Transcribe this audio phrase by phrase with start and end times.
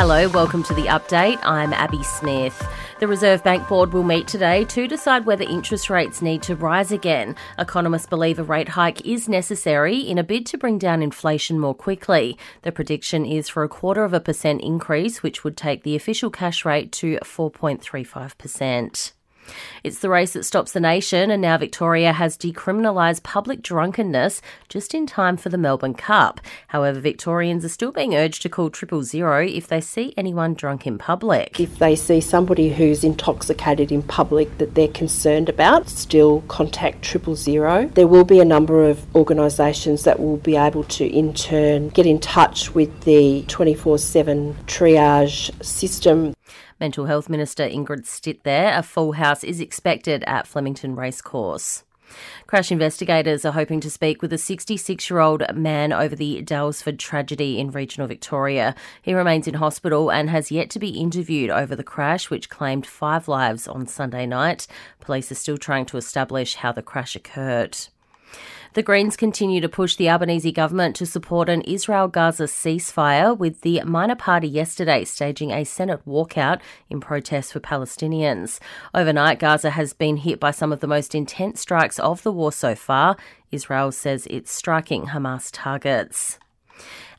[0.00, 1.40] Hello, welcome to the update.
[1.42, 2.64] I'm Abby Smith.
[3.00, 6.92] The Reserve Bank Board will meet today to decide whether interest rates need to rise
[6.92, 7.34] again.
[7.58, 11.74] Economists believe a rate hike is necessary in a bid to bring down inflation more
[11.74, 12.38] quickly.
[12.62, 16.30] The prediction is for a quarter of a percent increase, which would take the official
[16.30, 19.17] cash rate to 4.35%.
[19.84, 24.94] It's the race that stops the nation, and now Victoria has decriminalised public drunkenness just
[24.94, 26.40] in time for the Melbourne Cup.
[26.68, 30.86] However, Victorians are still being urged to call triple zero if they see anyone drunk
[30.86, 31.58] in public.
[31.60, 37.36] If they see somebody who's intoxicated in public that they're concerned about, still contact triple
[37.36, 37.90] zero.
[37.94, 42.06] There will be a number of organisations that will be able to in turn get
[42.06, 46.34] in touch with the 24 7 triage system.
[46.80, 48.76] Mental Health Minister Ingrid Stitt there.
[48.76, 51.84] A full house is expected at Flemington Racecourse.
[52.46, 56.98] Crash investigators are hoping to speak with a 66 year old man over the Daylesford
[56.98, 58.74] tragedy in regional Victoria.
[59.02, 62.86] He remains in hospital and has yet to be interviewed over the crash, which claimed
[62.86, 64.66] five lives on Sunday night.
[65.00, 67.76] Police are still trying to establish how the crash occurred.
[68.78, 73.62] The Greens continue to push the Albanese government to support an Israel Gaza ceasefire, with
[73.62, 78.60] the minor party yesterday staging a Senate walkout in protest for Palestinians.
[78.94, 82.52] Overnight, Gaza has been hit by some of the most intense strikes of the war
[82.52, 83.16] so far.
[83.50, 86.38] Israel says it's striking Hamas targets.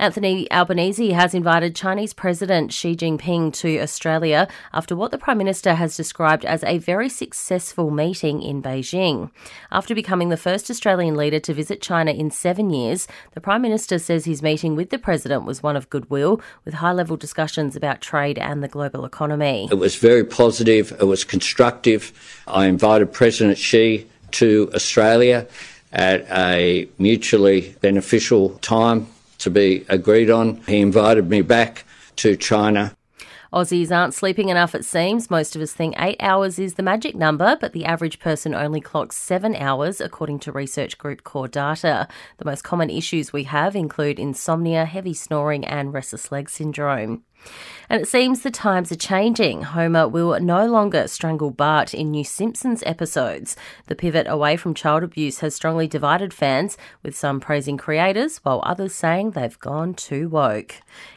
[0.00, 5.74] Anthony Albanese has invited Chinese President Xi Jinping to Australia after what the Prime Minister
[5.74, 9.32] has described as a very successful meeting in Beijing.
[9.72, 13.98] After becoming the first Australian leader to visit China in seven years, the Prime Minister
[13.98, 18.00] says his meeting with the President was one of goodwill, with high level discussions about
[18.00, 19.68] trade and the global economy.
[19.68, 22.12] It was very positive, it was constructive.
[22.46, 25.48] I invited President Xi to Australia
[25.92, 30.56] at a mutually beneficial time to be agreed on.
[30.66, 31.84] He invited me back
[32.16, 32.94] to China.
[33.52, 35.30] Aussies aren't sleeping enough, it seems.
[35.30, 38.80] Most of us think eight hours is the magic number, but the average person only
[38.80, 42.08] clocks seven hours, according to research group Core Data.
[42.36, 47.24] The most common issues we have include insomnia, heavy snoring, and restless leg syndrome.
[47.90, 49.62] And it seems the times are changing.
[49.62, 53.56] Homer will no longer strangle Bart in new Simpsons episodes.
[53.86, 58.60] The pivot away from child abuse has strongly divided fans, with some praising creators, while
[58.64, 60.74] others saying they've gone too woke.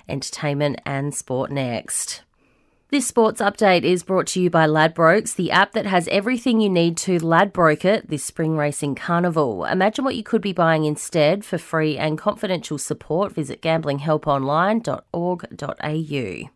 [0.08, 2.22] Entertainment and sport next.
[2.91, 6.69] This sports update is brought to you by Ladbrokes, the app that has everything you
[6.69, 9.63] need to Ladbroke it this spring racing carnival.
[9.63, 13.31] Imagine what you could be buying instead for free and confidential support.
[13.31, 16.50] Visit gamblinghelponline.org.au.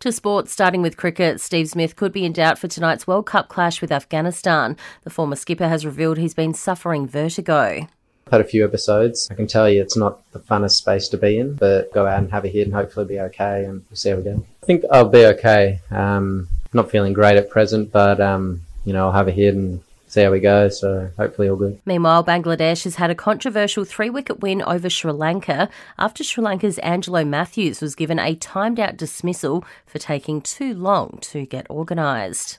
[0.00, 3.48] To sports, starting with cricket, Steve Smith could be in doubt for tonight's World Cup
[3.48, 4.76] clash with Afghanistan.
[5.04, 7.88] The former skipper has revealed he's been suffering vertigo
[8.32, 9.28] had a few episodes.
[9.30, 12.18] I can tell you it's not the funnest space to be in, but go out
[12.18, 14.44] and have a hit and hopefully be okay and we'll see how we go.
[14.62, 15.80] I think I'll be okay.
[15.90, 19.82] Um, not feeling great at present, but, um, you know, I'll have a hit and
[20.08, 20.70] see how we go.
[20.70, 21.78] So hopefully all good.
[21.84, 25.68] Meanwhile, Bangladesh has had a controversial three wicket win over Sri Lanka
[25.98, 31.18] after Sri Lanka's Angelo Mathews was given a timed out dismissal for taking too long
[31.20, 32.58] to get organised.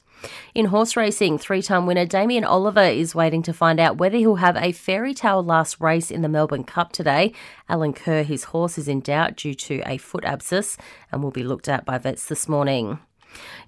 [0.53, 4.35] In horse racing, three time winner Damien Oliver is waiting to find out whether he'll
[4.35, 7.33] have a fairy tale last race in the Melbourne Cup today.
[7.69, 10.77] Alenquer, his horse, is in doubt due to a foot abscess
[11.11, 12.99] and will be looked at by vets this morning.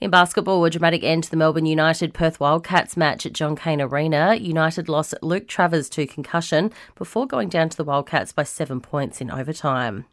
[0.01, 3.81] In basketball, a dramatic end to the Melbourne United Perth Wildcats match at John Cain
[3.81, 4.35] Arena.
[4.35, 9.21] United lost Luke Travers to concussion before going down to the Wildcats by seven points
[9.21, 10.05] in overtime.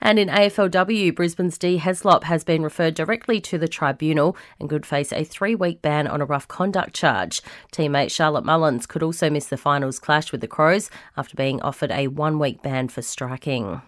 [0.00, 4.86] And in AFLW, Brisbane's Dee Heslop has been referred directly to the tribunal and could
[4.86, 7.40] face a three week ban on a rough conduct charge.
[7.72, 11.90] Teammate Charlotte Mullins could also miss the finals clash with the Crows after being offered
[11.90, 13.82] a one week ban for striking.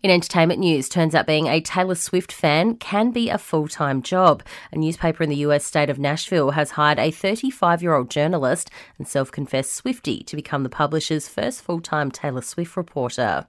[0.00, 4.00] In entertainment news, turns out being a Taylor Swift fan can be a full time
[4.00, 4.44] job.
[4.70, 8.70] A newspaper in the US state of Nashville has hired a 35 year old journalist
[8.96, 13.48] and self confessed Swiftie to become the publisher's first full time Taylor Swift reporter.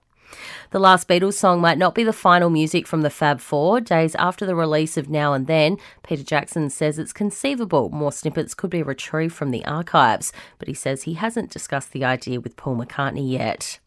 [0.72, 3.80] The last Beatles song might not be the final music from the Fab Four.
[3.80, 8.56] Days after the release of Now and Then, Peter Jackson says it's conceivable more snippets
[8.56, 12.58] could be retrieved from the archives, but he says he hasn't discussed the idea with
[12.58, 13.80] Paul McCartney yet.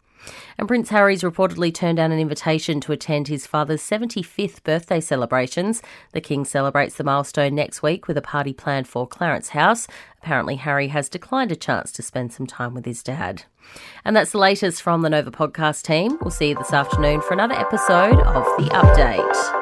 [0.59, 5.83] And Prince Harry's reportedly turned down an invitation to attend his father's 75th birthday celebrations.
[6.13, 9.87] The King celebrates the milestone next week with a party planned for Clarence House.
[10.23, 13.45] Apparently, Harry has declined a chance to spend some time with his dad.
[14.05, 16.19] And that's the latest from the Nova podcast team.
[16.21, 19.62] We'll see you this afternoon for another episode of The Update.